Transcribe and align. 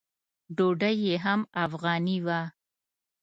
ډوډۍ 0.55 0.95
یې 1.05 1.15
هم 1.25 1.41
افغاني 1.65 2.17
وه. 2.25 2.39